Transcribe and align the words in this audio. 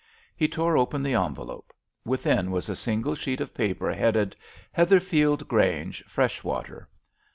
He 0.35 0.47
tore 0.47 0.77
open 0.79 1.03
the 1.03 1.13
envelope. 1.13 1.71
Within 2.05 2.49
was 2.49 2.69
a 2.69 2.75
single 2.75 3.13
sheet 3.13 3.39
of 3.39 3.53
paper 3.53 3.93
headed, 3.93 4.35
"Heatherfield 4.75 5.47
Grange, 5.47 6.03
Freshwater." 6.07 6.89